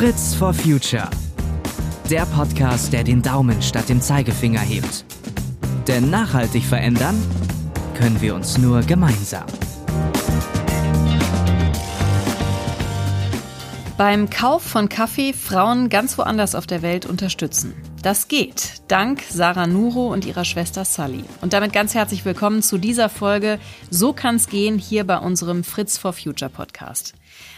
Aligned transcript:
Fritz 0.00 0.34
for 0.34 0.54
Future. 0.54 1.10
Der 2.08 2.24
Podcast, 2.24 2.90
der 2.90 3.04
den 3.04 3.20
Daumen 3.20 3.60
statt 3.60 3.90
dem 3.90 4.00
Zeigefinger 4.00 4.60
hebt. 4.60 5.04
Denn 5.86 6.08
nachhaltig 6.08 6.64
verändern 6.64 7.22
können 7.98 8.18
wir 8.22 8.34
uns 8.34 8.56
nur 8.56 8.80
gemeinsam. 8.80 9.44
Beim 13.98 14.30
Kauf 14.30 14.62
von 14.62 14.88
Kaffee 14.88 15.34
Frauen 15.34 15.90
ganz 15.90 16.16
woanders 16.16 16.54
auf 16.54 16.66
der 16.66 16.80
Welt 16.80 17.04
unterstützen. 17.04 17.74
Das 18.02 18.28
geht, 18.28 18.80
dank 18.88 19.20
Sarah 19.28 19.66
Nuro 19.66 20.10
und 20.10 20.24
ihrer 20.24 20.46
Schwester 20.46 20.86
Sally. 20.86 21.22
Und 21.42 21.52
damit 21.52 21.74
ganz 21.74 21.94
herzlich 21.94 22.24
willkommen 22.24 22.62
zu 22.62 22.78
dieser 22.78 23.10
Folge 23.10 23.58
So 23.90 24.14
kann's 24.14 24.48
gehen 24.48 24.78
hier 24.78 25.06
bei 25.06 25.18
unserem 25.18 25.64
Fritz 25.64 25.98
for 25.98 26.14
Future 26.14 26.50
Podcast. 26.50 27.12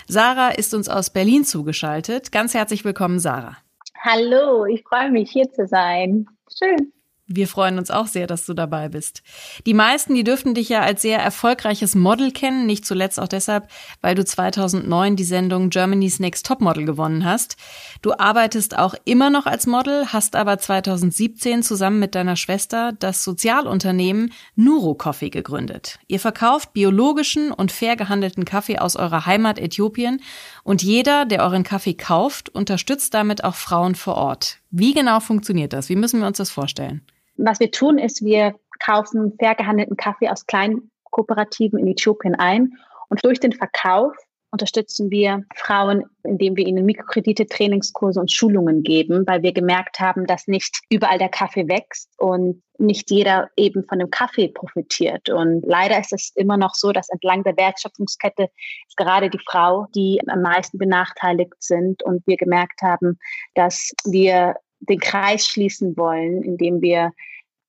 Sarah 0.08 0.48
ist 0.48 0.74
uns 0.74 0.88
aus 0.88 1.10
Berlin 1.10 1.44
zugeschaltet. 1.44 2.32
Ganz 2.32 2.54
herzlich 2.54 2.84
willkommen, 2.84 3.20
Sarah. 3.20 3.56
Hallo, 4.00 4.66
ich 4.66 4.82
freue 4.82 5.12
mich 5.12 5.30
hier 5.30 5.48
zu 5.52 5.68
sein. 5.68 6.26
Schön. 6.58 6.92
Wir 7.34 7.48
freuen 7.48 7.78
uns 7.78 7.90
auch 7.90 8.06
sehr, 8.06 8.26
dass 8.26 8.44
du 8.44 8.54
dabei 8.54 8.88
bist. 8.88 9.22
Die 9.64 9.74
meisten, 9.74 10.14
die 10.14 10.24
dürften 10.24 10.54
dich 10.54 10.68
ja 10.68 10.82
als 10.82 11.02
sehr 11.02 11.18
erfolgreiches 11.18 11.94
Model 11.94 12.30
kennen, 12.30 12.66
nicht 12.66 12.84
zuletzt 12.84 13.18
auch 13.18 13.28
deshalb, 13.28 13.68
weil 14.00 14.14
du 14.14 14.24
2009 14.24 15.16
die 15.16 15.24
Sendung 15.24 15.70
Germany's 15.70 16.20
Next 16.20 16.46
Top 16.46 16.60
Model 16.60 16.84
gewonnen 16.84 17.24
hast. 17.24 17.56
Du 18.02 18.12
arbeitest 18.12 18.76
auch 18.76 18.94
immer 19.04 19.30
noch 19.30 19.46
als 19.46 19.66
Model, 19.66 20.12
hast 20.12 20.36
aber 20.36 20.58
2017 20.58 21.62
zusammen 21.62 21.98
mit 21.98 22.14
deiner 22.14 22.36
Schwester 22.36 22.92
das 22.92 23.24
Sozialunternehmen 23.24 24.32
Nuro 24.54 24.94
Coffee 24.94 25.30
gegründet. 25.30 25.98
Ihr 26.08 26.20
verkauft 26.20 26.72
biologischen 26.74 27.50
und 27.52 27.72
fair 27.72 27.96
gehandelten 27.96 28.44
Kaffee 28.44 28.78
aus 28.78 28.96
eurer 28.96 29.24
Heimat 29.24 29.58
Äthiopien 29.58 30.20
und 30.64 30.82
jeder, 30.82 31.24
der 31.24 31.42
euren 31.42 31.62
Kaffee 31.62 31.94
kauft, 31.94 32.50
unterstützt 32.50 33.14
damit 33.14 33.44
auch 33.44 33.54
Frauen 33.54 33.94
vor 33.94 34.16
Ort. 34.16 34.58
Wie 34.70 34.94
genau 34.94 35.20
funktioniert 35.20 35.72
das? 35.72 35.88
Wie 35.88 35.96
müssen 35.96 36.20
wir 36.20 36.26
uns 36.26 36.38
das 36.38 36.50
vorstellen? 36.50 37.02
Was 37.36 37.60
wir 37.60 37.70
tun, 37.70 37.98
ist, 37.98 38.24
wir 38.24 38.54
kaufen 38.78 39.34
fair 39.38 39.54
gehandelten 39.54 39.96
Kaffee 39.96 40.28
aus 40.28 40.46
kleinen 40.46 40.90
Kooperativen 41.10 41.78
in 41.78 41.88
Äthiopien 41.88 42.34
ein 42.34 42.74
und 43.08 43.24
durch 43.24 43.40
den 43.40 43.52
Verkauf 43.52 44.14
unterstützen 44.52 45.10
wir 45.10 45.44
Frauen, 45.54 46.04
indem 46.24 46.56
wir 46.56 46.66
ihnen 46.66 46.84
Mikrokredite, 46.84 47.46
Trainingskurse 47.46 48.20
und 48.20 48.30
Schulungen 48.30 48.82
geben, 48.82 49.26
weil 49.26 49.42
wir 49.42 49.52
gemerkt 49.52 49.98
haben, 49.98 50.26
dass 50.26 50.46
nicht 50.46 50.78
überall 50.90 51.18
der 51.18 51.30
Kaffee 51.30 51.68
wächst 51.68 52.10
und 52.18 52.62
nicht 52.78 53.10
jeder 53.10 53.48
eben 53.56 53.84
von 53.88 53.98
dem 53.98 54.10
Kaffee 54.10 54.48
profitiert. 54.48 55.30
Und 55.30 55.62
leider 55.66 55.98
ist 55.98 56.12
es 56.12 56.32
immer 56.36 56.58
noch 56.58 56.74
so, 56.74 56.92
dass 56.92 57.08
entlang 57.08 57.44
der 57.44 57.56
Wertschöpfungskette 57.56 58.50
gerade 58.96 59.30
die 59.30 59.40
Frau, 59.46 59.86
die 59.94 60.20
am 60.26 60.42
meisten 60.42 60.76
benachteiligt 60.76 61.54
sind. 61.58 62.02
Und 62.02 62.26
wir 62.26 62.36
gemerkt 62.36 62.82
haben, 62.82 63.18
dass 63.54 63.92
wir 64.04 64.56
den 64.88 64.98
Kreis 64.98 65.46
schließen 65.46 65.96
wollen, 65.96 66.42
indem 66.42 66.80
wir 66.80 67.12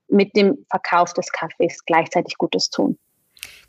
mit 0.07 0.35
dem 0.35 0.65
Verkauf 0.69 1.13
des 1.13 1.31
Kaffees 1.31 1.85
gleichzeitig 1.85 2.37
Gutes 2.37 2.69
tun. 2.69 2.97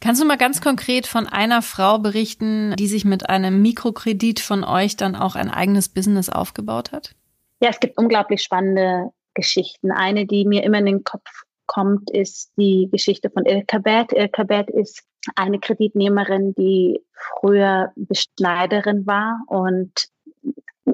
Kannst 0.00 0.20
du 0.20 0.26
mal 0.26 0.36
ganz 0.36 0.60
konkret 0.60 1.06
von 1.06 1.26
einer 1.26 1.62
Frau 1.62 1.98
berichten, 1.98 2.74
die 2.76 2.86
sich 2.86 3.04
mit 3.04 3.28
einem 3.28 3.62
Mikrokredit 3.62 4.40
von 4.40 4.62
euch 4.62 4.96
dann 4.96 5.16
auch 5.16 5.34
ein 5.34 5.50
eigenes 5.50 5.88
Business 5.88 6.28
aufgebaut 6.28 6.92
hat? 6.92 7.14
Ja, 7.60 7.70
es 7.70 7.80
gibt 7.80 7.96
unglaublich 7.96 8.42
spannende 8.42 9.10
Geschichten. 9.34 9.90
Eine, 9.90 10.26
die 10.26 10.44
mir 10.44 10.62
immer 10.62 10.78
in 10.78 10.86
den 10.86 11.04
Kopf 11.04 11.44
kommt, 11.66 12.10
ist 12.10 12.52
die 12.56 12.88
Geschichte 12.90 13.30
von 13.30 13.46
Ilkabet. 13.46 14.12
Ilkabet 14.12 14.70
ist 14.70 15.02
eine 15.36 15.58
Kreditnehmerin, 15.58 16.54
die 16.54 17.00
früher 17.12 17.92
Beschneiderin 17.96 19.06
war 19.06 19.40
und 19.46 20.08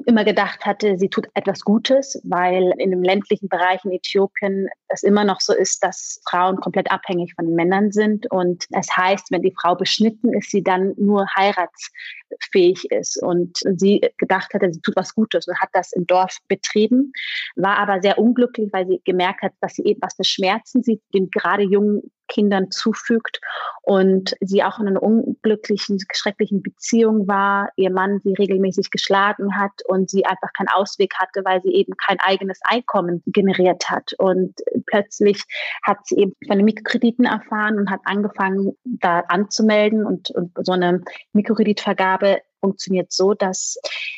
immer 0.05 0.23
gedacht 0.23 0.65
hatte, 0.65 0.97
sie 0.97 1.09
tut 1.09 1.27
etwas 1.33 1.61
Gutes, 1.61 2.19
weil 2.23 2.73
in 2.77 2.91
dem 2.91 3.03
ländlichen 3.03 3.49
Bereich 3.49 3.83
in 3.85 3.91
Äthiopien 3.91 4.67
es 4.87 5.03
immer 5.03 5.23
noch 5.23 5.41
so 5.41 5.53
ist, 5.53 5.83
dass 5.83 6.21
Frauen 6.29 6.57
komplett 6.57 6.91
abhängig 6.91 7.33
von 7.35 7.53
Männern 7.55 7.91
sind. 7.91 8.29
Und 8.31 8.65
es 8.71 8.95
heißt, 8.95 9.31
wenn 9.31 9.41
die 9.41 9.53
Frau 9.59 9.75
beschnitten 9.75 10.33
ist, 10.33 10.51
sie 10.51 10.63
dann 10.63 10.93
nur 10.97 11.25
heiratsfähig 11.35 12.91
ist. 12.91 13.21
Und 13.21 13.57
sie 13.77 14.01
gedacht 14.17 14.53
hatte, 14.53 14.71
sie 14.71 14.81
tut 14.81 14.95
was 14.95 15.13
Gutes 15.13 15.47
und 15.47 15.59
hat 15.59 15.69
das 15.73 15.93
im 15.93 16.05
Dorf 16.07 16.37
betrieben, 16.47 17.11
war 17.55 17.77
aber 17.77 18.01
sehr 18.01 18.17
unglücklich, 18.17 18.69
weil 18.71 18.87
sie 18.87 19.01
gemerkt 19.05 19.41
hat, 19.41 19.53
dass 19.61 19.75
sie 19.75 19.83
eben 19.83 20.01
was 20.01 20.15
für 20.15 20.23
Schmerzen 20.23 20.83
sie 20.83 21.01
den 21.13 21.29
gerade 21.29 21.63
jungen 21.63 22.11
Kindern 22.31 22.71
zufügt 22.71 23.41
und 23.81 24.35
sie 24.39 24.63
auch 24.63 24.79
in 24.79 24.87
einer 24.87 25.03
unglücklichen, 25.03 25.99
schrecklichen 26.13 26.63
Beziehung 26.63 27.27
war, 27.27 27.69
ihr 27.75 27.91
Mann 27.91 28.21
sie 28.23 28.33
regelmäßig 28.33 28.89
geschlagen 28.89 29.57
hat 29.59 29.71
und 29.85 30.09
sie 30.09 30.25
einfach 30.25 30.53
keinen 30.53 30.69
Ausweg 30.69 31.13
hatte, 31.15 31.43
weil 31.43 31.61
sie 31.61 31.73
eben 31.73 31.93
kein 31.97 32.19
eigenes 32.19 32.59
Einkommen 32.63 33.21
generiert 33.25 33.89
hat. 33.89 34.13
Und 34.17 34.55
plötzlich 34.85 35.43
hat 35.83 35.97
sie 36.05 36.15
eben 36.15 36.33
von 36.47 36.57
den 36.57 36.65
Mikrokrediten 36.65 37.25
erfahren 37.25 37.77
und 37.77 37.91
hat 37.91 38.01
angefangen, 38.05 38.77
da 38.85 39.19
anzumelden 39.27 40.05
und, 40.05 40.31
und 40.31 40.51
so 40.65 40.71
eine 40.71 41.03
Mikrokreditvergabe 41.33 42.41
funktioniert 42.61 43.11
so, 43.11 43.33
dass 43.33 43.77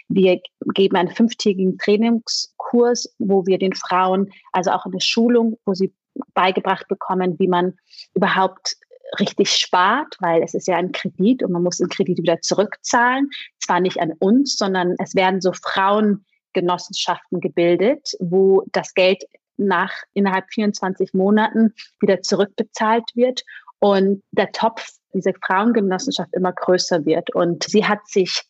wir 0.09 0.39
geben 0.73 0.97
einen 0.97 1.15
fünftägigen 1.15 1.77
Trainingskurs, 1.77 3.15
wo 3.17 3.45
wir 3.45 3.57
den 3.57 3.73
Frauen, 3.73 4.31
also 4.51 4.71
auch 4.71 4.85
eine 4.85 5.01
Schulung, 5.01 5.57
wo 5.65 5.73
sie 5.73 5.93
beigebracht 6.33 6.87
bekommen, 6.87 7.37
wie 7.39 7.47
man 7.47 7.73
überhaupt 8.13 8.75
richtig 9.19 9.51
spart, 9.51 10.15
weil 10.19 10.41
es 10.41 10.53
ist 10.53 10.67
ja 10.67 10.77
ein 10.77 10.91
Kredit 10.91 11.43
und 11.43 11.51
man 11.51 11.63
muss 11.63 11.77
den 11.77 11.89
Kredit 11.89 12.17
wieder 12.17 12.41
zurückzahlen. 12.41 13.29
Zwar 13.59 13.79
nicht 13.79 13.99
an 13.99 14.13
uns, 14.19 14.57
sondern 14.57 14.95
es 14.99 15.15
werden 15.15 15.41
so 15.41 15.51
Frauengenossenschaften 15.53 17.39
gebildet, 17.39 18.13
wo 18.19 18.63
das 18.71 18.93
Geld 18.93 19.23
nach 19.57 19.93
innerhalb 20.13 20.51
24 20.51 21.13
Monaten 21.13 21.73
wieder 21.99 22.21
zurückbezahlt 22.21 23.11
wird 23.13 23.43
und 23.79 24.23
der 24.31 24.51
Topf 24.51 24.87
dieser 25.13 25.33
Frauengenossenschaft 25.45 26.33
immer 26.33 26.53
größer 26.53 27.05
wird. 27.05 27.33
Und 27.35 27.63
sie 27.65 27.85
hat 27.85 28.07
sich 28.07 28.43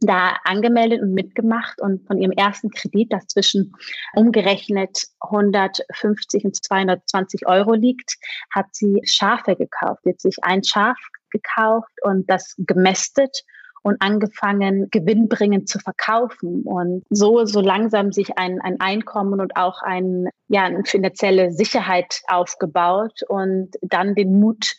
da 0.00 0.36
angemeldet 0.44 1.00
und 1.00 1.14
mitgemacht 1.14 1.80
und 1.80 2.06
von 2.06 2.18
ihrem 2.20 2.32
ersten 2.32 2.70
Kredit, 2.70 3.12
das 3.12 3.26
zwischen 3.26 3.74
umgerechnet 4.14 5.04
150 5.20 6.44
und 6.44 6.56
220 6.64 7.46
Euro 7.46 7.74
liegt, 7.74 8.16
hat 8.54 8.66
sie 8.72 9.00
Schafe 9.04 9.56
gekauft. 9.56 10.02
Sie 10.04 10.10
hat 10.10 10.20
sich 10.20 10.36
ein 10.42 10.62
Schaf 10.62 10.98
gekauft 11.30 11.92
und 12.02 12.28
das 12.28 12.54
gemästet 12.58 13.42
und 13.82 14.02
angefangen, 14.02 14.88
gewinnbringend 14.90 15.68
zu 15.68 15.78
verkaufen 15.78 16.64
und 16.64 17.04
so, 17.08 17.44
so 17.44 17.60
langsam 17.60 18.10
sich 18.10 18.36
ein, 18.36 18.60
ein 18.60 18.80
Einkommen 18.80 19.40
und 19.40 19.56
auch 19.56 19.80
ein, 19.80 20.28
ja, 20.48 20.64
eine 20.64 20.84
finanzielle 20.84 21.52
Sicherheit 21.52 22.20
aufgebaut 22.26 23.20
und 23.28 23.70
dann 23.82 24.16
den 24.16 24.40
Mut 24.40 24.74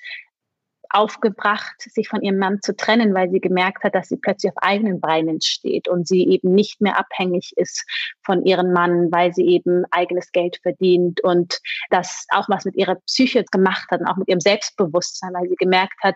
aufgebracht, 0.89 1.75
sich 1.79 2.09
von 2.09 2.21
ihrem 2.21 2.37
Mann 2.37 2.61
zu 2.61 2.75
trennen, 2.75 3.13
weil 3.13 3.29
sie 3.29 3.39
gemerkt 3.39 3.83
hat, 3.83 3.95
dass 3.95 4.09
sie 4.09 4.17
plötzlich 4.17 4.51
auf 4.51 4.63
eigenen 4.63 4.99
Beinen 4.99 5.41
steht 5.41 5.87
und 5.87 6.07
sie 6.07 6.27
eben 6.27 6.53
nicht 6.53 6.81
mehr 6.81 6.99
abhängig 6.99 7.53
ist 7.55 7.85
von 8.23 8.45
ihrem 8.45 8.73
Mann, 8.73 9.11
weil 9.11 9.33
sie 9.33 9.45
eben 9.45 9.85
eigenes 9.91 10.31
Geld 10.31 10.59
verdient 10.61 11.21
und 11.21 11.59
das 11.89 12.25
auch 12.29 12.49
was 12.49 12.65
mit 12.65 12.75
ihrer 12.75 12.95
Psyche 13.05 13.43
gemacht 13.51 13.89
hat 13.91 14.01
und 14.01 14.07
auch 14.07 14.17
mit 14.17 14.27
ihrem 14.27 14.39
Selbstbewusstsein, 14.39 15.33
weil 15.33 15.49
sie 15.49 15.55
gemerkt 15.55 16.01
hat, 16.01 16.15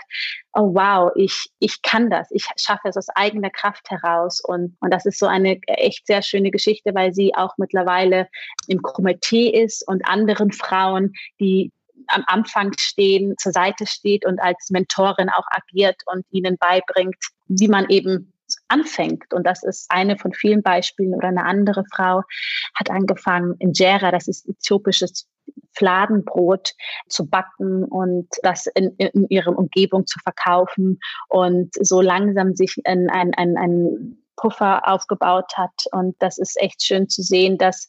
oh 0.54 0.74
wow, 0.74 1.12
ich, 1.16 1.50
ich 1.60 1.82
kann 1.82 2.10
das, 2.10 2.30
ich 2.32 2.46
schaffe 2.58 2.90
es 2.90 2.98
aus 2.98 3.10
eigener 3.16 3.50
Kraft 3.50 3.90
heraus 3.90 4.42
und, 4.44 4.76
und 4.80 4.94
das 4.94 5.06
ist 5.06 5.20
so 5.20 5.26
eine 5.26 5.60
echt 5.68 6.08
sehr 6.08 6.22
schöne 6.22 6.52
Geschichte, 6.52 6.94
weil 6.94 7.14
sie 7.14 7.36
auch 7.36 7.56
mittlerweile 7.58 8.28
im 8.68 8.82
Komitee 8.82 9.50
ist 9.50 9.88
und 9.88 10.06
anderen 10.08 10.52
Frauen, 10.52 11.14
die 11.40 11.72
am 12.08 12.24
Anfang 12.28 12.74
stehen, 12.78 13.36
zur 13.38 13.52
Seite 13.52 13.86
steht 13.86 14.26
und 14.26 14.40
als 14.40 14.70
Mentorin 14.70 15.30
auch 15.30 15.46
agiert 15.50 16.02
und 16.06 16.26
ihnen 16.32 16.58
beibringt, 16.58 17.18
wie 17.48 17.68
man 17.68 17.90
eben 17.90 18.34
anfängt. 18.68 19.34
Und 19.34 19.46
das 19.46 19.64
ist 19.64 19.90
eine 19.90 20.18
von 20.18 20.34
vielen 20.34 20.62
Beispielen. 20.62 21.14
Oder 21.14 21.30
eine 21.30 21.46
andere 21.46 21.84
Frau 21.94 22.24
hat 22.76 22.90
angefangen, 22.90 23.56
Injera, 23.60 24.12
das 24.12 24.28
ist 24.28 24.48
äthiopisches 24.48 25.28
Fladenbrot 25.74 26.74
zu 27.08 27.28
backen 27.28 27.84
und 27.84 28.28
das 28.44 28.68
in, 28.68 28.96
in 28.98 29.28
ihrer 29.30 29.58
Umgebung 29.58 30.06
zu 30.06 30.20
verkaufen 30.20 31.00
und 31.28 31.74
so 31.80 32.02
langsam 32.02 32.56
sich 32.56 32.78
in 32.86 33.10
ein, 33.10 33.34
ein, 33.36 33.58
ein 33.58 34.21
Puffer 34.36 34.88
aufgebaut 34.88 35.52
hat. 35.56 35.86
Und 35.92 36.16
das 36.20 36.38
ist 36.38 36.60
echt 36.60 36.84
schön 36.84 37.10
zu 37.10 37.22
sehen, 37.22 37.58
dass 37.58 37.88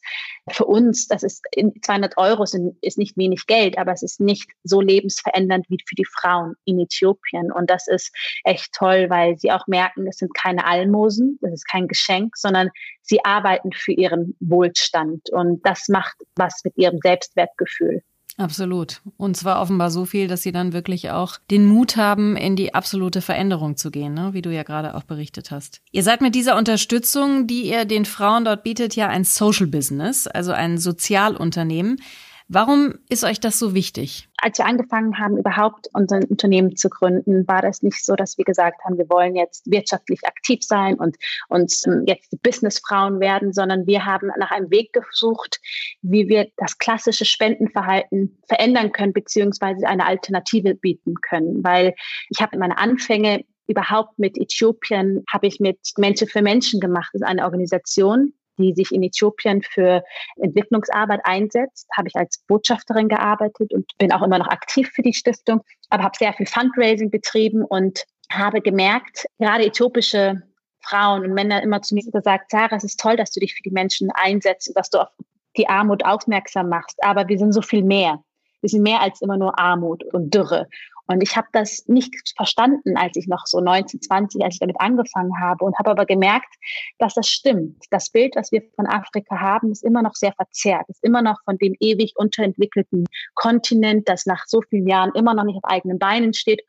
für 0.49 0.65
uns, 0.65 1.07
das 1.07 1.23
ist 1.23 1.43
200 1.83 2.17
Euro 2.17 2.45
sind, 2.45 2.77
ist 2.81 2.97
nicht 2.97 3.17
wenig 3.17 3.47
Geld, 3.47 3.77
aber 3.77 3.91
es 3.91 4.03
ist 4.03 4.19
nicht 4.19 4.51
so 4.63 4.81
lebensverändernd 4.81 5.65
wie 5.69 5.77
für 5.87 5.95
die 5.95 6.05
Frauen 6.05 6.55
in 6.65 6.79
Äthiopien. 6.79 7.51
Und 7.51 7.69
das 7.69 7.87
ist 7.87 8.11
echt 8.43 8.73
toll, 8.73 9.09
weil 9.09 9.37
sie 9.37 9.51
auch 9.51 9.67
merken, 9.67 10.07
es 10.07 10.17
sind 10.17 10.33
keine 10.33 10.65
Almosen, 10.65 11.39
es 11.41 11.53
ist 11.53 11.69
kein 11.69 11.87
Geschenk, 11.87 12.35
sondern 12.37 12.69
sie 13.01 13.23
arbeiten 13.23 13.71
für 13.71 13.93
ihren 13.93 14.35
Wohlstand. 14.39 15.29
Und 15.31 15.65
das 15.65 15.87
macht 15.87 16.15
was 16.35 16.61
mit 16.63 16.77
ihrem 16.77 16.99
Selbstwertgefühl. 17.01 18.03
Absolut. 18.37 19.01
Und 19.17 19.37
zwar 19.37 19.61
offenbar 19.61 19.91
so 19.91 20.05
viel, 20.05 20.27
dass 20.27 20.41
sie 20.41 20.51
dann 20.51 20.73
wirklich 20.73 21.11
auch 21.11 21.37
den 21.51 21.65
Mut 21.67 21.97
haben, 21.97 22.35
in 22.35 22.55
die 22.55 22.73
absolute 22.73 23.21
Veränderung 23.21 23.77
zu 23.77 23.91
gehen, 23.91 24.13
ne? 24.13 24.33
wie 24.33 24.41
du 24.41 24.51
ja 24.51 24.63
gerade 24.63 24.95
auch 24.95 25.03
berichtet 25.03 25.51
hast. 25.51 25.81
Ihr 25.91 26.03
seid 26.03 26.21
mit 26.21 26.33
dieser 26.33 26.57
Unterstützung, 26.57 27.45
die 27.45 27.69
ihr 27.69 27.85
den 27.85 28.05
Frauen 28.05 28.45
dort 28.45 28.63
bietet, 28.63 28.95
ja 28.95 29.07
ein 29.07 29.23
Social 29.23 29.67
Business, 29.67 30.25
also 30.25 30.51
ein 30.51 30.79
Sozialunternehmen. 30.79 32.01
Warum 32.47 32.95
ist 33.09 33.23
euch 33.23 33.39
das 33.39 33.57
so 33.57 33.73
wichtig? 33.73 34.27
Als 34.37 34.57
wir 34.57 34.65
angefangen 34.65 35.17
haben, 35.19 35.37
überhaupt 35.37 35.87
unser 35.93 36.19
Unternehmen 36.29 36.75
zu 36.75 36.89
gründen, 36.89 37.47
war 37.47 37.61
das 37.61 37.81
nicht 37.81 38.03
so, 38.03 38.15
dass 38.15 38.37
wir 38.37 38.45
gesagt 38.45 38.83
haben, 38.83 38.97
wir 38.97 39.09
wollen 39.09 39.35
jetzt 39.35 39.69
wirtschaftlich 39.69 40.25
aktiv 40.25 40.59
sein 40.61 40.95
und 40.95 41.15
uns 41.47 41.87
ähm, 41.87 42.03
jetzt 42.05 42.35
Businessfrauen 42.43 43.19
werden, 43.19 43.53
sondern 43.53 43.87
wir 43.87 44.05
haben 44.05 44.29
nach 44.37 44.51
einem 44.51 44.69
Weg 44.71 44.91
gesucht, 44.93 45.59
wie 46.01 46.27
wir 46.27 46.47
das 46.57 46.77
klassische 46.77 47.25
Spendenverhalten 47.25 48.37
verändern 48.47 48.91
können, 48.91 49.13
beziehungsweise 49.13 49.87
eine 49.87 50.05
Alternative 50.05 50.75
bieten 50.75 51.15
können. 51.21 51.63
Weil 51.63 51.93
ich 52.29 52.41
habe 52.41 52.57
meine 52.57 52.77
Anfänge 52.77 53.45
überhaupt 53.67 54.19
mit 54.19 54.37
Äthiopien, 54.37 55.23
habe 55.31 55.47
ich 55.47 55.59
mit 55.59 55.79
Menschen 55.97 56.27
für 56.27 56.41
Menschen 56.41 56.79
gemacht. 56.79 57.09
Das 57.13 57.21
ist 57.21 57.27
eine 57.27 57.43
Organisation, 57.43 58.33
die 58.57 58.73
sich 58.73 58.91
in 58.91 59.03
Äthiopien 59.03 59.61
für 59.61 60.03
Entwicklungsarbeit 60.37 61.21
einsetzt. 61.23 61.87
Habe 61.95 62.07
ich 62.07 62.15
als 62.15 62.43
Botschafterin 62.47 63.07
gearbeitet 63.07 63.73
und 63.73 63.91
bin 63.97 64.11
auch 64.11 64.21
immer 64.21 64.39
noch 64.39 64.47
aktiv 64.47 64.89
für 64.93 65.01
die 65.01 65.13
Stiftung, 65.13 65.61
aber 65.89 66.03
habe 66.03 66.17
sehr 66.17 66.33
viel 66.33 66.45
Fundraising 66.45 67.09
betrieben 67.09 67.63
und 67.63 68.03
habe 68.31 68.61
gemerkt, 68.61 69.25
gerade 69.39 69.65
äthiopische 69.65 70.41
Frauen 70.81 71.23
und 71.23 71.33
Männer 71.33 71.63
immer 71.63 71.81
zu 71.81 71.95
mir 71.95 72.03
gesagt, 72.03 72.51
Sarah, 72.51 72.75
es 72.75 72.83
ist 72.83 72.99
toll, 72.99 73.15
dass 73.15 73.31
du 73.31 73.39
dich 73.39 73.53
für 73.53 73.63
die 73.63 73.71
Menschen 73.71 74.09
einsetzt 74.13 74.67
und 74.67 74.77
dass 74.77 74.89
du 74.89 74.99
auf 74.99 75.09
die 75.57 75.69
Armut 75.69 76.03
aufmerksam 76.03 76.69
machst, 76.69 76.97
aber 77.03 77.27
wir 77.27 77.37
sind 77.37 77.53
so 77.53 77.61
viel 77.61 77.83
mehr. 77.83 78.23
Wir 78.61 78.69
sind 78.69 78.81
mehr 78.81 79.01
als 79.01 79.21
immer 79.21 79.37
nur 79.37 79.59
Armut 79.59 80.03
und 80.13 80.33
Dürre. 80.33 80.67
Und 81.07 81.21
ich 81.21 81.35
habe 81.35 81.47
das 81.51 81.85
nicht 81.87 82.13
verstanden, 82.35 82.95
als 82.97 83.15
ich 83.17 83.27
noch 83.27 83.45
so 83.45 83.59
19, 83.59 84.01
20, 84.01 84.43
als 84.43 84.55
ich 84.55 84.59
damit 84.59 84.79
angefangen 84.79 85.39
habe 85.39 85.65
und 85.65 85.77
habe 85.77 85.91
aber 85.91 86.05
gemerkt, 86.05 86.53
dass 86.97 87.13
das 87.13 87.27
stimmt. 87.27 87.83
Das 87.89 88.09
Bild, 88.09 88.35
was 88.35 88.51
wir 88.51 88.61
von 88.75 88.87
Afrika 88.87 89.39
haben, 89.39 89.71
ist 89.71 89.83
immer 89.83 90.01
noch 90.01 90.15
sehr 90.15 90.33
verzerrt, 90.33 90.87
ist 90.87 91.03
immer 91.03 91.21
noch 91.21 91.39
von 91.43 91.57
dem 91.57 91.75
ewig 91.79 92.13
unterentwickelten 92.15 93.05
Kontinent, 93.35 94.07
das 94.07 94.25
nach 94.25 94.45
so 94.47 94.61
vielen 94.61 94.87
Jahren 94.87 95.11
immer 95.13 95.33
noch 95.33 95.43
nicht 95.43 95.57
auf 95.57 95.65
eigenen 95.65 95.99
Beinen 95.99 96.33
steht. 96.33 96.61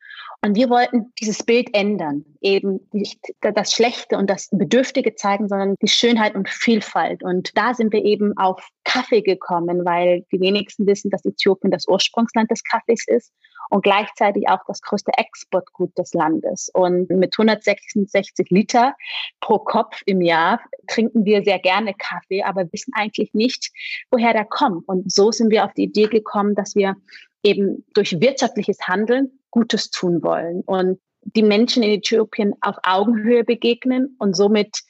Und 0.42 0.56
wir 0.56 0.68
wollten 0.68 1.12
dieses 1.20 1.42
Bild 1.42 1.74
ändern, 1.74 2.24
eben 2.40 2.80
nicht 2.92 3.18
das 3.40 3.72
Schlechte 3.72 4.18
und 4.18 4.28
das 4.28 4.48
Bedürftige 4.50 5.14
zeigen, 5.14 5.48
sondern 5.48 5.76
die 5.80 5.88
Schönheit 5.88 6.34
und 6.34 6.50
Vielfalt. 6.50 7.22
Und 7.22 7.56
da 7.56 7.72
sind 7.72 7.92
wir 7.92 8.04
eben 8.04 8.36
auf 8.36 8.68
Kaffee 8.84 9.22
gekommen, 9.22 9.84
weil 9.84 10.26
die 10.32 10.40
wenigsten 10.40 10.86
wissen, 10.86 11.10
dass 11.10 11.24
Äthiopien 11.24 11.70
das 11.70 11.88
Ursprungsland 11.88 12.50
des 12.50 12.62
Kaffees 12.62 13.04
ist 13.06 13.32
und 13.70 13.82
gleichzeitig 13.82 14.23
auch 14.48 14.60
das 14.66 14.80
größte 14.82 15.12
Exportgut 15.16 15.96
des 15.98 16.14
Landes. 16.14 16.70
Und 16.72 17.10
mit 17.10 17.34
166 17.38 18.50
Liter 18.50 18.94
pro 19.40 19.58
Kopf 19.58 20.02
im 20.06 20.20
Jahr 20.20 20.60
trinken 20.86 21.24
wir 21.24 21.42
sehr 21.44 21.58
gerne 21.58 21.94
Kaffee, 21.94 22.42
aber 22.42 22.70
wissen 22.72 22.92
eigentlich 22.94 23.34
nicht, 23.34 23.70
woher 24.10 24.32
der 24.32 24.44
kommt. 24.44 24.88
Und 24.88 25.10
so 25.12 25.32
sind 25.32 25.50
wir 25.50 25.64
auf 25.64 25.74
die 25.74 25.84
Idee 25.84 26.06
gekommen, 26.06 26.54
dass 26.54 26.74
wir 26.74 26.96
eben 27.42 27.84
durch 27.94 28.20
wirtschaftliches 28.20 28.78
Handeln 28.86 29.38
Gutes 29.50 29.90
tun 29.90 30.22
wollen 30.22 30.62
und 30.62 30.98
die 31.22 31.42
Menschen 31.42 31.82
in 31.82 31.90
Äthiopien 31.90 32.54
auf 32.60 32.76
Augenhöhe 32.82 33.44
begegnen 33.44 34.16
und 34.18 34.36
somit 34.36 34.80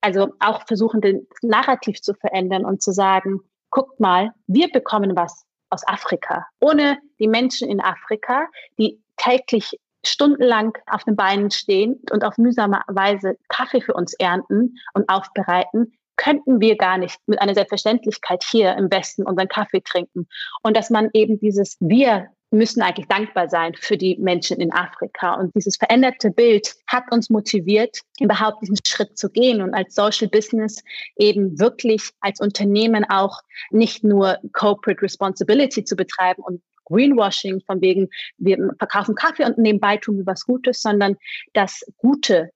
also 0.00 0.28
auch 0.40 0.66
versuchen, 0.66 1.00
den 1.00 1.26
Narrativ 1.42 2.00
zu 2.00 2.14
verändern 2.14 2.64
und 2.64 2.82
zu 2.82 2.92
sagen, 2.92 3.40
guckt 3.70 4.00
mal, 4.00 4.32
wir 4.46 4.70
bekommen 4.70 5.16
was 5.16 5.44
aus 5.72 5.86
Afrika. 5.86 6.46
Ohne 6.60 6.98
die 7.18 7.28
Menschen 7.28 7.68
in 7.68 7.80
Afrika, 7.80 8.46
die 8.78 9.00
täglich 9.16 9.78
stundenlang 10.04 10.76
auf 10.86 11.04
den 11.04 11.16
Beinen 11.16 11.50
stehen 11.50 12.00
und 12.10 12.24
auf 12.24 12.36
mühsame 12.36 12.82
Weise 12.88 13.36
Kaffee 13.48 13.80
für 13.80 13.94
uns 13.94 14.14
ernten 14.14 14.76
und 14.94 15.08
aufbereiten, 15.08 15.92
könnten 16.16 16.60
wir 16.60 16.76
gar 16.76 16.98
nicht 16.98 17.18
mit 17.26 17.40
einer 17.40 17.54
Selbstverständlichkeit 17.54 18.44
hier 18.44 18.76
im 18.76 18.90
Westen 18.90 19.24
unseren 19.24 19.48
Kaffee 19.48 19.80
trinken. 19.80 20.28
Und 20.62 20.76
dass 20.76 20.90
man 20.90 21.08
eben 21.14 21.38
dieses 21.38 21.76
Wir 21.80 22.28
müssen 22.52 22.82
eigentlich 22.82 23.08
dankbar 23.08 23.48
sein 23.48 23.74
für 23.74 23.96
die 23.96 24.16
Menschen 24.18 24.60
in 24.60 24.72
Afrika. 24.72 25.34
Und 25.34 25.54
dieses 25.54 25.76
veränderte 25.76 26.30
Bild 26.30 26.74
hat 26.86 27.04
uns 27.10 27.30
motiviert, 27.30 28.00
überhaupt 28.20 28.62
diesen 28.62 28.78
Schritt 28.86 29.18
zu 29.18 29.30
gehen 29.30 29.62
und 29.62 29.74
als 29.74 29.94
Social 29.94 30.28
Business 30.28 30.84
eben 31.16 31.58
wirklich 31.58 32.10
als 32.20 32.40
Unternehmen 32.40 33.04
auch 33.08 33.40
nicht 33.70 34.04
nur 34.04 34.38
Corporate 34.52 35.02
Responsibility 35.02 35.84
zu 35.84 35.96
betreiben 35.96 36.42
und 36.42 36.62
Greenwashing 36.84 37.60
von 37.66 37.80
wegen, 37.80 38.08
wir 38.38 38.58
verkaufen 38.78 39.14
Kaffee 39.14 39.44
und 39.44 39.58
nebenbei 39.58 39.96
tun 39.96 40.18
wir 40.18 40.26
was 40.26 40.44
Gutes, 40.44 40.82
sondern 40.82 41.16
das 41.54 41.82
Gute 41.96 42.50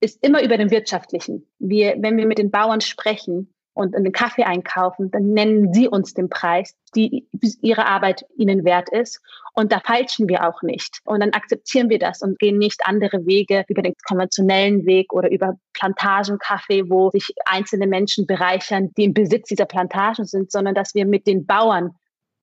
ist 0.00 0.22
immer 0.22 0.42
über 0.42 0.58
den 0.58 0.70
Wirtschaftlichen. 0.70 1.46
Wir, 1.58 1.96
wenn 1.98 2.16
wir 2.16 2.26
mit 2.26 2.38
den 2.38 2.50
Bauern 2.50 2.80
sprechen, 2.80 3.54
und 3.76 3.94
einen 3.94 4.10
Kaffee 4.10 4.44
einkaufen, 4.44 5.10
dann 5.10 5.34
nennen 5.34 5.74
sie 5.74 5.86
uns 5.86 6.14
den 6.14 6.30
Preis, 6.30 6.74
die 6.94 7.28
ihre 7.60 7.84
Arbeit 7.84 8.24
ihnen 8.38 8.64
wert 8.64 8.88
ist. 8.88 9.20
Und 9.52 9.70
da 9.70 9.80
falschen 9.80 10.30
wir 10.30 10.48
auch 10.48 10.62
nicht. 10.62 11.00
Und 11.04 11.20
dann 11.20 11.34
akzeptieren 11.34 11.90
wir 11.90 11.98
das 11.98 12.22
und 12.22 12.38
gehen 12.38 12.56
nicht 12.56 12.80
andere 12.86 13.26
Wege 13.26 13.66
über 13.68 13.82
den 13.82 13.92
konventionellen 14.08 14.86
Weg 14.86 15.12
oder 15.12 15.30
über 15.30 15.58
Plantagenkaffee, 15.74 16.88
wo 16.88 17.10
sich 17.10 17.34
einzelne 17.44 17.86
Menschen 17.86 18.26
bereichern, 18.26 18.92
die 18.96 19.04
im 19.04 19.12
Besitz 19.12 19.48
dieser 19.48 19.66
Plantagen 19.66 20.24
sind, 20.24 20.50
sondern 20.50 20.74
dass 20.74 20.94
wir 20.94 21.04
mit 21.04 21.26
den 21.26 21.44
Bauern, 21.44 21.90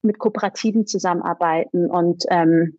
mit 0.04 0.20
Kooperativen 0.20 0.86
zusammenarbeiten. 0.86 1.90
Und 1.90 2.26
ähm, 2.30 2.78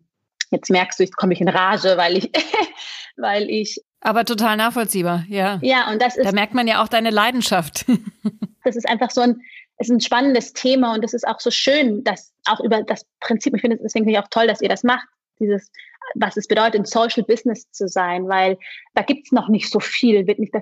jetzt 0.49 0.69
merkst 0.69 0.97
du, 0.97 1.03
jetzt 1.03 1.17
komme 1.17 1.33
ich 1.33 1.41
in 1.41 1.49
Rage, 1.49 1.97
weil 1.97 2.15
ich, 2.15 2.31
weil 3.17 3.49
ich 3.49 3.81
aber 4.05 4.23
total 4.23 4.55
nachvollziehbar, 4.55 5.23
ja. 5.29 5.57
Ja, 5.63 5.89
und 5.91 5.99
das 5.99 6.15
ist. 6.15 6.25
Da 6.27 6.31
merkt 6.31 6.53
man 6.53 6.67
ja 6.67 6.83
auch 6.83 6.87
deine 6.87 7.09
Leidenschaft. 7.09 7.85
das 8.65 8.75
ist 8.75 8.87
einfach 8.87 9.11
so 9.11 9.21
ein, 9.21 9.41
ist 9.79 9.91
ein 9.91 10.01
spannendes 10.01 10.53
Thema 10.53 10.93
und 10.93 11.03
es 11.03 11.13
ist 11.13 11.27
auch 11.27 11.39
so 11.39 11.51
schön, 11.51 12.03
dass 12.03 12.33
auch 12.45 12.59
über 12.59 12.83
das 12.83 13.05
Prinzip, 13.19 13.53
ich 13.55 13.61
finde, 13.61 13.77
deswegen 13.77 14.05
finde 14.05 14.19
ich 14.19 14.23
auch 14.23 14.29
toll, 14.29 14.47
dass 14.47 14.61
ihr 14.61 14.69
das 14.69 14.83
macht, 14.83 15.07
dieses, 15.39 15.71
was 16.15 16.37
es 16.37 16.47
bedeutet, 16.47 16.75
in 16.75 16.85
Social 16.85 17.23
Business 17.23 17.69
zu 17.71 17.87
sein, 17.87 18.27
weil 18.27 18.57
da 18.93 19.03
gibt 19.03 19.27
es 19.27 19.31
noch 19.31 19.49
nicht 19.49 19.69
so 19.69 19.79
viel, 19.79 20.27
wird 20.27 20.39
nicht 20.39 20.53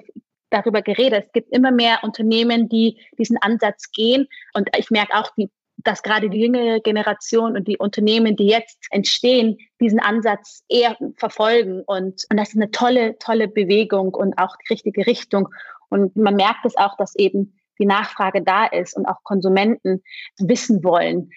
darüber 0.49 0.81
geredet. 0.81 1.25
Es 1.27 1.31
gibt 1.31 1.51
immer 1.51 1.71
mehr 1.71 1.99
Unternehmen, 2.03 2.69
die 2.69 2.99
diesen 3.17 3.37
Ansatz 3.37 3.91
gehen 3.91 4.27
und 4.53 4.69
ich 4.77 4.89
merke 4.89 5.15
auch, 5.15 5.31
die 5.35 5.49
dass 5.77 6.03
gerade 6.03 6.29
die 6.29 6.39
jüngere 6.39 6.79
Generation 6.79 7.55
und 7.55 7.67
die 7.67 7.77
Unternehmen, 7.77 8.35
die 8.35 8.47
jetzt 8.47 8.85
entstehen, 8.91 9.57
diesen 9.81 9.99
Ansatz 9.99 10.63
eher 10.69 10.97
verfolgen. 11.17 11.83
Und, 11.85 12.25
und 12.29 12.37
das 12.37 12.49
ist 12.49 12.55
eine 12.55 12.71
tolle, 12.71 13.17
tolle 13.19 13.47
Bewegung 13.47 14.13
und 14.13 14.37
auch 14.37 14.55
die 14.57 14.73
richtige 14.73 15.05
Richtung. 15.05 15.49
Und 15.89 16.15
man 16.15 16.35
merkt 16.35 16.65
es 16.65 16.77
auch, 16.77 16.95
dass 16.97 17.15
eben 17.15 17.59
die 17.79 17.85
Nachfrage 17.85 18.41
da 18.43 18.65
ist 18.65 18.95
und 18.95 19.05
auch 19.05 19.23
Konsumenten 19.23 20.03
wissen 20.37 20.83
wollen, 20.83 21.29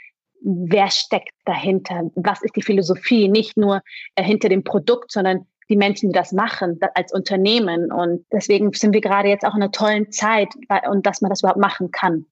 wer 0.42 0.90
steckt 0.90 1.34
dahinter, 1.44 2.10
was 2.14 2.42
ist 2.42 2.56
die 2.56 2.62
Philosophie, 2.62 3.28
nicht 3.28 3.56
nur 3.56 3.82
äh, 4.14 4.22
hinter 4.22 4.48
dem 4.48 4.64
Produkt, 4.64 5.10
sondern 5.10 5.46
die 5.68 5.76
Menschen, 5.76 6.10
die 6.10 6.14
das 6.14 6.32
machen, 6.32 6.78
als 6.94 7.12
Unternehmen. 7.12 7.90
Und 7.90 8.24
deswegen 8.32 8.72
sind 8.72 8.92
wir 8.92 9.00
gerade 9.00 9.28
jetzt 9.28 9.44
auch 9.44 9.54
in 9.54 9.62
einer 9.62 9.72
tollen 9.72 10.12
Zeit 10.12 10.48
und 10.88 11.06
dass 11.06 11.20
man 11.20 11.30
das 11.30 11.40
überhaupt 11.40 11.60
machen 11.60 11.90
kann. 11.90 12.26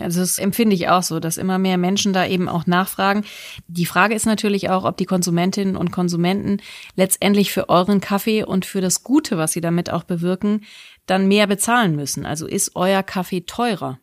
Also 0.00 0.20
das 0.20 0.38
empfinde 0.38 0.76
ich 0.76 0.88
auch 0.88 1.02
so, 1.02 1.18
dass 1.18 1.38
immer 1.38 1.58
mehr 1.58 1.76
Menschen 1.76 2.12
da 2.12 2.26
eben 2.26 2.48
auch 2.48 2.66
nachfragen. 2.66 3.24
Die 3.66 3.86
Frage 3.86 4.14
ist 4.14 4.26
natürlich 4.26 4.70
auch, 4.70 4.84
ob 4.84 4.96
die 4.96 5.06
Konsumentinnen 5.06 5.76
und 5.76 5.90
Konsumenten 5.90 6.58
letztendlich 6.94 7.52
für 7.52 7.68
euren 7.68 8.00
Kaffee 8.00 8.44
und 8.44 8.64
für 8.64 8.80
das 8.80 9.02
Gute, 9.02 9.38
was 9.38 9.52
sie 9.52 9.60
damit 9.60 9.90
auch 9.90 10.04
bewirken, 10.04 10.62
dann 11.10 11.28
mehr 11.28 11.46
bezahlen 11.46 11.96
müssen. 11.96 12.26
Also 12.26 12.46
ist 12.46 12.76
euer 12.76 13.02
Kaffee 13.02 13.42
teurer? 13.42 13.98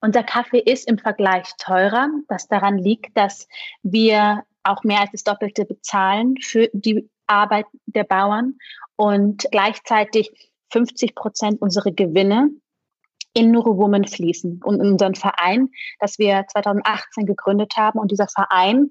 Unser 0.00 0.22
Kaffee 0.22 0.60
ist 0.60 0.88
im 0.88 0.98
Vergleich 0.98 1.48
teurer, 1.58 2.08
was 2.28 2.48
daran 2.48 2.78
liegt, 2.78 3.16
dass 3.16 3.48
wir 3.82 4.42
auch 4.62 4.82
mehr 4.84 5.00
als 5.00 5.10
das 5.12 5.24
Doppelte 5.24 5.64
bezahlen 5.64 6.36
für 6.40 6.68
die 6.72 7.08
Arbeit 7.26 7.66
der 7.86 8.04
Bauern 8.04 8.54
und 8.96 9.46
gleichzeitig 9.50 10.30
50 10.70 11.14
Prozent 11.14 11.62
unserer 11.62 11.92
Gewinne 11.92 12.50
in 13.32 13.50
Nuru 13.50 13.76
Woman 13.76 14.06
fließen 14.06 14.62
und 14.64 14.80
in 14.80 14.92
unseren 14.92 15.14
Verein, 15.14 15.70
das 16.00 16.18
wir 16.18 16.46
2018 16.50 17.26
gegründet 17.26 17.74
haben. 17.76 17.98
Und 17.98 18.10
dieser 18.10 18.28
Verein 18.28 18.90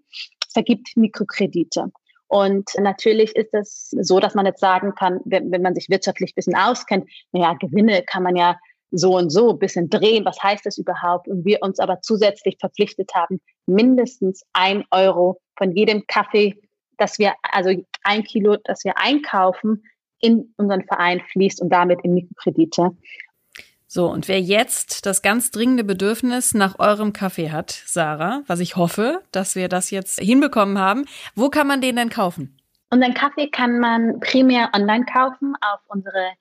vergibt 0.54 0.96
Mikrokredite. 0.96 1.92
Und 2.36 2.70
natürlich 2.78 3.34
ist 3.38 3.54
es 3.54 3.92
so, 3.92 4.20
dass 4.20 4.36
man 4.36 4.46
jetzt 4.46 4.60
sagen 4.60 4.94
kann, 4.94 5.22
wenn, 5.24 5.54
wenn 5.54 5.62
man 5.62 5.74
sich 5.74 5.88
wirtschaftlich 5.88 6.32
ein 6.32 6.36
bisschen 6.36 6.58
auskennt, 6.58 7.10
naja, 7.32 7.54
Gewinne 7.54 8.04
kann 8.04 8.24
man 8.24 8.36
ja 8.36 8.60
so 8.92 9.16
und 9.16 9.30
so 9.30 9.52
ein 9.52 9.60
bisschen 9.60 9.90
drehen. 9.90 10.26
Was 10.26 10.44
heißt 10.44 10.66
das 10.66 10.78
überhaupt? 10.78 11.30
Und 11.30 11.46
wir 11.46 11.60
uns 11.62 11.80
aber 11.80 12.02
zusätzlich 12.02 12.58
verpflichtet 12.60 13.10
haben, 13.16 13.40
mindestens 13.68 14.44
ein 14.52 14.84
Euro 14.92 15.40
von 15.58 15.72
jedem 15.72 16.04
Kaffee, 16.08 16.60
dass 16.98 17.20
wir, 17.20 17.36
also 17.42 17.70
ein 18.04 18.24
Kilo, 18.24 18.58
das 18.66 18.84
wir 18.84 18.98
einkaufen, 18.98 19.86
in 20.20 20.54
unseren 20.58 20.84
Verein 20.84 21.22
fließt 21.32 21.62
und 21.62 21.70
damit 21.70 22.02
in 22.04 22.16
Mikrokredite. 22.16 22.90
So, 23.88 24.08
und 24.10 24.28
wer 24.28 24.42
jetzt 24.42 25.06
das 25.06 25.22
ganz 25.22 25.52
dringende 25.52 25.84
Bedürfnis 25.84 26.54
nach 26.54 26.80
eurem 26.80 27.14
Kaffee 27.14 27.52
hat, 27.52 27.72
Sarah, 27.86 28.42
was 28.48 28.60
ich 28.60 28.76
hoffe, 28.76 29.22
dass 29.32 29.56
wir 29.56 29.70
das 29.70 29.92
jetzt 29.92 30.20
hinbekommen 30.20 30.80
haben, 30.80 31.06
wo 31.36 31.50
kann 31.50 31.68
man 31.68 31.82
den 31.82 31.96
denn 31.96 32.10
kaufen? 32.10 32.58
Unseren 32.90 33.14
Kaffee 33.14 33.50
kann 33.50 33.80
man 33.80 34.20
primär 34.20 34.70
online 34.74 35.06
kaufen 35.06 35.54
auf 35.62 35.80
unsere 35.88 36.32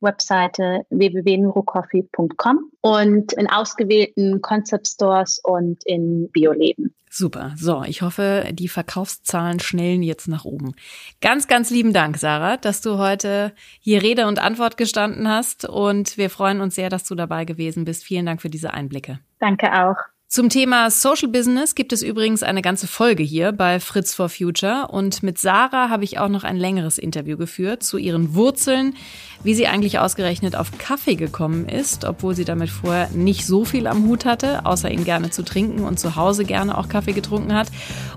Webseite 0.00 0.86
www.nurocoffee.com 0.90 2.70
und 2.80 3.32
in 3.32 3.48
ausgewählten 3.48 4.40
Concept 4.40 4.86
Stores 4.86 5.40
und 5.42 5.84
in 5.84 6.30
Bioläden. 6.30 6.94
Super. 7.10 7.54
So, 7.56 7.82
ich 7.84 8.02
hoffe, 8.02 8.48
die 8.52 8.68
Verkaufszahlen 8.68 9.58
schnellen 9.58 10.02
jetzt 10.02 10.28
nach 10.28 10.44
oben. 10.44 10.74
Ganz, 11.22 11.48
ganz 11.48 11.70
lieben 11.70 11.94
Dank, 11.94 12.18
Sarah, 12.18 12.58
dass 12.58 12.82
du 12.82 12.98
heute 12.98 13.52
hier 13.80 14.02
Rede 14.02 14.26
und 14.26 14.38
Antwort 14.38 14.76
gestanden 14.76 15.26
hast 15.28 15.66
und 15.66 16.18
wir 16.18 16.28
freuen 16.28 16.60
uns 16.60 16.74
sehr, 16.74 16.90
dass 16.90 17.04
du 17.04 17.14
dabei 17.14 17.46
gewesen 17.46 17.86
bist. 17.86 18.04
Vielen 18.04 18.26
Dank 18.26 18.42
für 18.42 18.50
diese 18.50 18.74
Einblicke. 18.74 19.20
Danke 19.38 19.72
auch. 19.72 19.96
Zum 20.28 20.48
Thema 20.48 20.90
Social 20.90 21.28
Business 21.28 21.76
gibt 21.76 21.92
es 21.92 22.02
übrigens 22.02 22.42
eine 22.42 22.60
ganze 22.60 22.88
Folge 22.88 23.22
hier 23.22 23.52
bei 23.52 23.78
Fritz 23.78 24.12
for 24.12 24.28
Future 24.28 24.88
und 24.88 25.22
mit 25.22 25.38
Sarah 25.38 25.88
habe 25.88 26.02
ich 26.02 26.18
auch 26.18 26.28
noch 26.28 26.42
ein 26.42 26.56
längeres 26.56 26.98
Interview 26.98 27.36
geführt 27.36 27.84
zu 27.84 27.96
ihren 27.96 28.34
Wurzeln, 28.34 28.96
wie 29.44 29.54
sie 29.54 29.68
eigentlich 29.68 30.00
ausgerechnet 30.00 30.56
auf 30.56 30.76
Kaffee 30.78 31.14
gekommen 31.14 31.68
ist, 31.68 32.04
obwohl 32.04 32.34
sie 32.34 32.44
damit 32.44 32.70
vorher 32.70 33.08
nicht 33.10 33.46
so 33.46 33.64
viel 33.64 33.86
am 33.86 34.08
Hut 34.08 34.24
hatte, 34.24 34.66
außer 34.66 34.90
ihn 34.90 35.04
gerne 35.04 35.30
zu 35.30 35.44
trinken 35.44 35.84
und 35.84 36.00
zu 36.00 36.16
Hause 36.16 36.44
gerne 36.44 36.76
auch 36.76 36.88
Kaffee 36.88 37.12
getrunken 37.12 37.54
hat 37.54 37.68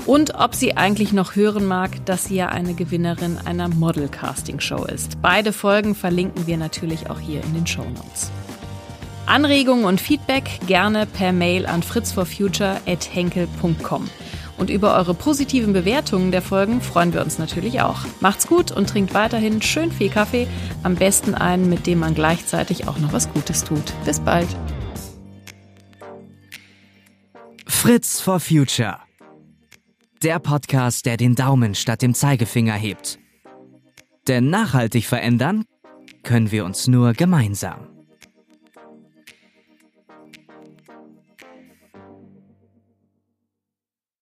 und 0.07 0.33
ob 0.33 0.55
sie 0.55 0.75
eigentlich 0.75 1.13
noch 1.13 1.35
hören 1.35 1.65
mag, 1.65 2.03
dass 2.07 2.25
sie 2.25 2.35
ja 2.35 2.49
eine 2.49 2.73
Gewinnerin 2.73 3.37
einer 3.45 3.69
Model 3.69 4.07
Casting 4.07 4.59
Show 4.59 4.83
ist. 4.83 5.21
Beide 5.21 5.53
Folgen 5.53 5.93
verlinken 5.93 6.47
wir 6.47 6.57
natürlich 6.57 7.07
auch 7.11 7.19
hier 7.19 7.43
in 7.43 7.53
den 7.53 7.67
Show 7.67 7.85
Notes. 7.85 8.31
Anregungen 9.29 9.85
und 9.85 10.01
Feedback 10.01 10.59
gerne 10.65 11.05
per 11.05 11.31
Mail 11.31 11.67
an 11.67 11.83
fritzforfuture.henkel.com. 11.83 14.09
Und 14.57 14.71
über 14.71 14.97
eure 14.97 15.13
positiven 15.13 15.71
Bewertungen 15.71 16.31
der 16.31 16.41
Folgen 16.41 16.81
freuen 16.81 17.13
wir 17.13 17.21
uns 17.21 17.37
natürlich 17.37 17.81
auch. 17.81 17.99
Macht's 18.21 18.47
gut 18.47 18.71
und 18.71 18.89
trinkt 18.89 19.13
weiterhin 19.13 19.61
schön 19.61 19.91
viel 19.91 20.09
Kaffee, 20.09 20.47
am 20.83 20.95
besten 20.95 21.35
einen, 21.35 21.69
mit 21.69 21.85
dem 21.85 21.99
man 21.99 22.15
gleichzeitig 22.15 22.87
auch 22.87 22.97
noch 22.97 23.13
was 23.13 23.31
Gutes 23.31 23.63
tut. 23.63 23.93
Bis 24.03 24.19
bald. 24.19 24.47
Fritz 27.67 28.19
for 28.19 28.39
Future. 28.39 28.97
Der 30.23 30.39
Podcast, 30.39 31.05
der 31.05 31.17
den 31.17 31.35
Daumen 31.35 31.75
statt 31.75 32.01
dem 32.01 32.15
Zeigefinger 32.15 32.73
hebt. 32.73 33.19
Denn 34.27 34.49
nachhaltig 34.49 35.05
verändern 35.05 35.65
können 36.23 36.49
wir 36.51 36.65
uns 36.65 36.87
nur 36.87 37.13
gemeinsam. 37.13 37.88